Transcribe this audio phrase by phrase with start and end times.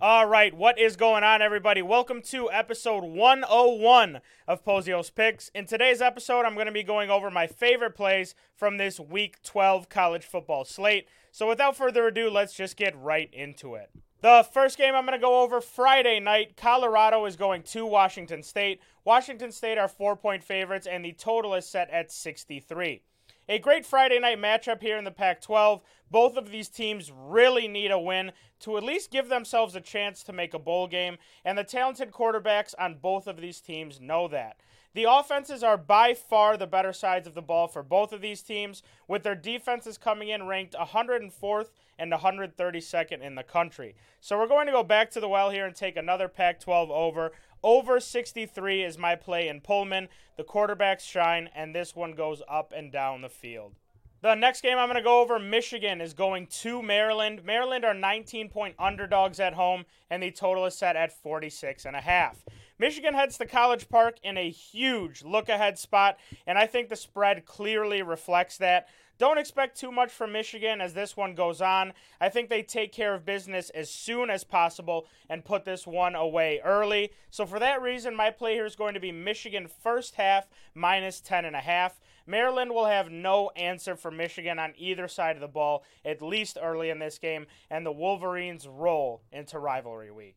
[0.00, 1.82] All right, what is going on, everybody?
[1.82, 5.48] Welcome to episode 101 of Pozios Picks.
[5.56, 9.42] In today's episode, I'm going to be going over my favorite plays from this Week
[9.42, 11.08] 12 college football slate.
[11.32, 13.90] So, without further ado, let's just get right into it.
[14.20, 16.56] The first game I'm going to go over Friday night.
[16.56, 18.80] Colorado is going to Washington State.
[19.04, 23.02] Washington State are four point favorites, and the total is set at 63.
[23.50, 25.80] A great Friday night matchup here in the Pac 12.
[26.10, 30.22] Both of these teams really need a win to at least give themselves a chance
[30.24, 31.16] to make a bowl game,
[31.46, 34.58] and the talented quarterbacks on both of these teams know that.
[34.94, 38.42] The offenses are by far the better sides of the ball for both of these
[38.42, 43.94] teams, with their defenses coming in ranked 104th and 132nd in the country.
[44.20, 46.90] So we're going to go back to the well here and take another Pac 12
[46.90, 47.32] over.
[47.62, 50.08] Over 63 is my play in Pullman.
[50.36, 53.74] The quarterbacks shine, and this one goes up and down the field.
[54.20, 57.44] The next game I'm going to go over Michigan is going to Maryland.
[57.44, 61.94] Maryland are 19 point underdogs at home, and the total is set at 46 and
[61.94, 62.44] a half.
[62.78, 66.16] Michigan heads to College Park in a huge look ahead spot,
[66.46, 68.88] and I think the spread clearly reflects that.
[69.18, 71.92] Don't expect too much from Michigan as this one goes on.
[72.20, 76.14] I think they take care of business as soon as possible and put this one
[76.14, 77.10] away early.
[77.30, 81.20] So for that reason, my play here is going to be Michigan first half minus
[81.20, 81.98] 10 and a half.
[82.28, 86.56] Maryland will have no answer for Michigan on either side of the ball, at least
[86.60, 90.36] early in this game, and the Wolverines roll into rivalry week.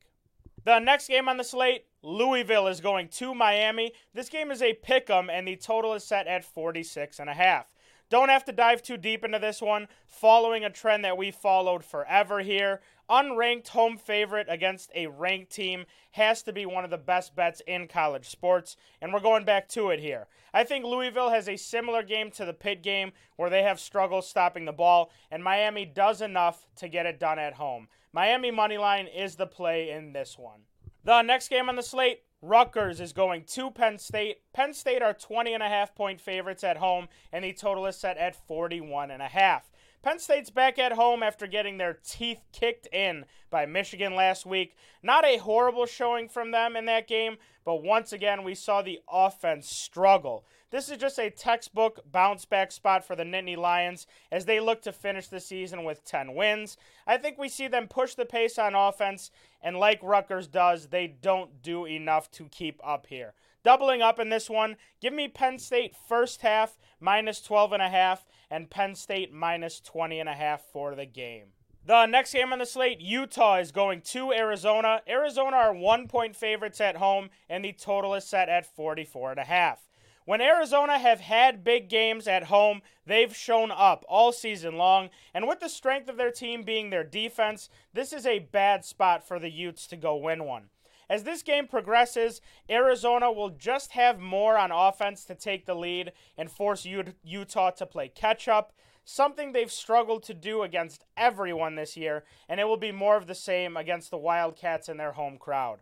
[0.63, 3.93] The next game on the slate, Louisville is going to Miami.
[4.13, 7.33] This game is a pick 'em, and the total is set at 46 and a
[7.33, 7.71] half.
[8.09, 11.85] Don't have to dive too deep into this one, following a trend that we followed
[11.85, 12.81] forever here.
[13.09, 17.61] Unranked home favorite against a ranked team has to be one of the best bets
[17.67, 20.27] in college sports, and we're going back to it here.
[20.53, 24.27] I think Louisville has a similar game to the Pitt game where they have struggles
[24.27, 27.87] stopping the ball, and Miami does enough to get it done at home.
[28.11, 30.65] Miami moneyline is the play in this one.
[31.03, 34.37] The next game on the slate, Rutgers is going to Penn State.
[34.53, 37.95] Penn State are 20 and a half point favorites at home, and the total is
[37.97, 39.71] set at 41 and a half.
[40.03, 44.75] Penn State's back at home after getting their teeth kicked in by Michigan last week.
[45.01, 48.99] Not a horrible showing from them in that game, but once again, we saw the
[49.09, 50.45] offense struggle.
[50.71, 54.81] This is just a textbook bounce back spot for the Nittany Lions as they look
[54.83, 56.77] to finish the season with 10 wins.
[57.05, 61.07] I think we see them push the pace on offense, and like Rutgers does, they
[61.07, 63.33] don't do enough to keep up here.
[63.63, 67.89] Doubling up in this one, give me Penn State first half minus 12 and a
[67.89, 71.47] half and Penn State minus 20 and a half for the game.
[71.83, 75.01] The next game on the slate, Utah is going to Arizona.
[75.07, 79.39] Arizona are one point favorites at home, and the total is set at 44 and
[79.39, 79.87] a half.
[80.25, 85.47] When Arizona have had big games at home, they've shown up all season long, and
[85.47, 89.39] with the strength of their team being their defense, this is a bad spot for
[89.39, 90.69] the Utes to go win one.
[91.11, 92.39] As this game progresses,
[92.69, 97.85] Arizona will just have more on offense to take the lead and force Utah to
[97.85, 98.71] play catch up,
[99.03, 103.27] something they've struggled to do against everyone this year, and it will be more of
[103.27, 105.79] the same against the Wildcats and their home crowd.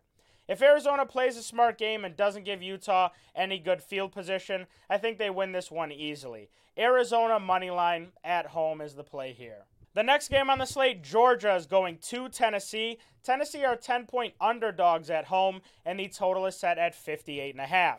[0.47, 4.97] If Arizona plays a smart game and doesn't give Utah any good field position, I
[4.97, 6.49] think they win this one easily.
[6.75, 9.65] Arizona money line at home is the play here.
[9.95, 12.99] The next game on the slate, Georgia is going to Tennessee.
[13.23, 17.97] Tennessee are 10 point underdogs at home, and the total is set at 58.5.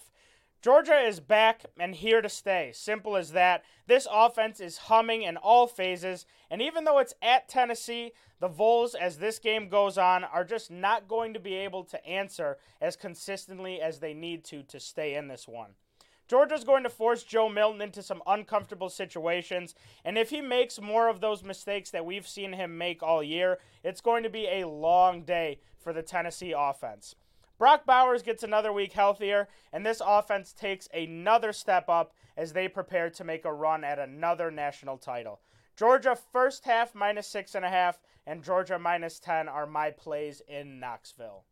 [0.63, 2.71] Georgia is back and here to stay.
[2.75, 3.65] Simple as that.
[3.87, 8.95] This offense is humming in all phases, and even though it's at Tennessee, the Vols,
[8.95, 12.95] as this game goes on, are just not going to be able to answer as
[12.95, 15.71] consistently as they need to to stay in this one.
[16.31, 19.75] Georgia's going to force Joe Milton into some uncomfortable situations,
[20.05, 23.59] and if he makes more of those mistakes that we've seen him make all year,
[23.83, 27.17] it's going to be a long day for the Tennessee offense.
[27.59, 32.69] Brock Bowers gets another week healthier, and this offense takes another step up as they
[32.69, 35.41] prepare to make a run at another national title.
[35.77, 40.43] Georgia first half minus six and a half, and Georgia minus 10 are my plays
[40.47, 41.43] in Knoxville.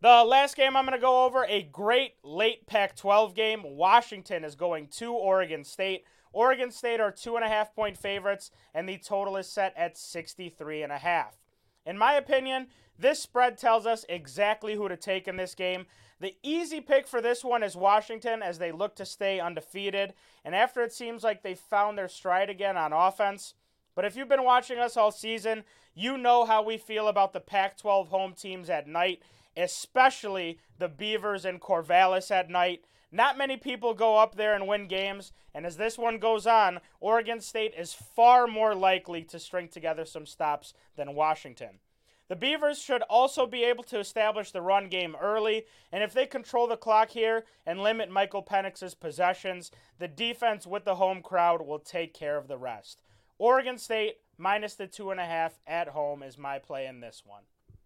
[0.00, 3.62] The last game I'm going to go over a great late Pac 12 game.
[3.64, 6.04] Washington is going to Oregon State.
[6.32, 9.98] Oregon State are two and a half point favorites, and the total is set at
[9.98, 11.38] 63 and a half.
[11.84, 15.86] In my opinion, this spread tells us exactly who to take in this game.
[16.20, 20.54] The easy pick for this one is Washington as they look to stay undefeated, and
[20.54, 23.54] after it seems like they found their stride again on offense.
[23.96, 27.40] But if you've been watching us all season, you know how we feel about the
[27.40, 29.22] Pac 12 home teams at night
[29.58, 32.84] especially the Beavers and Corvallis at night.
[33.10, 36.80] Not many people go up there and win games, and as this one goes on,
[37.00, 41.80] Oregon State is far more likely to string together some stops than Washington.
[42.28, 46.26] The Beavers should also be able to establish the run game early, and if they
[46.26, 51.62] control the clock here and limit Michael Penix's possessions, the defense with the home crowd
[51.66, 53.00] will take care of the rest.
[53.38, 57.22] Oregon State minus the two and a half at home is my play in this
[57.24, 57.44] one.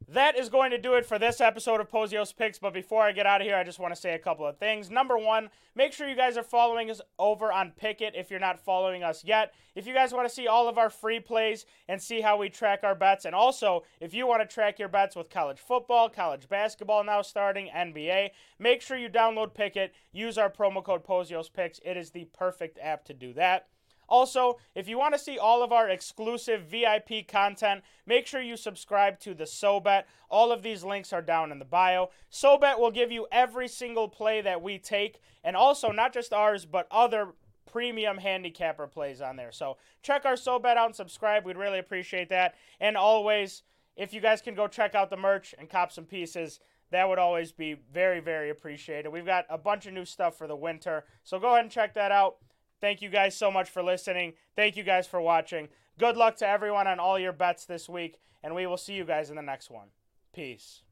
[0.09, 2.59] That is going to do it for this episode of Pozios Picks.
[2.59, 4.59] But before I get out of here, I just want to say a couple of
[4.59, 4.91] things.
[4.91, 8.61] Number one, make sure you guys are following us over on Pikkit if you're not
[8.61, 9.53] following us yet.
[9.75, 12.49] If you guys want to see all of our free plays and see how we
[12.49, 16.09] track our bets, and also if you want to track your bets with college football,
[16.09, 19.91] college basketball now starting, NBA, make sure you download Pikkit.
[20.13, 21.81] Use our promo code Pozios Picks.
[21.85, 23.69] It is the perfect app to do that.
[24.09, 28.57] Also, if you want to see all of our exclusive VIP content, make sure you
[28.57, 30.05] subscribe to the SoBet.
[30.29, 32.11] All of these links are down in the bio.
[32.31, 36.65] SoBet will give you every single play that we take, and also not just ours,
[36.65, 37.29] but other
[37.71, 39.53] premium handicapper plays on there.
[39.53, 41.47] So check our SoBet out and subscribe.
[41.47, 42.55] We'd really appreciate that.
[42.81, 43.63] And always,
[43.97, 46.61] if you guys can go check out the merch and cop some pieces,
[46.91, 49.09] that would always be very, very appreciated.
[49.09, 51.95] We've got a bunch of new stuff for the winter, so go ahead and check
[51.95, 52.37] that out.
[52.83, 54.35] Thank you guys so much for listening.
[54.57, 55.69] Thank you guys for watching.
[55.99, 59.05] Good luck to everyone on all your bets this week, and we will see you
[59.05, 59.87] guys in the next one.
[60.35, 60.83] Peace.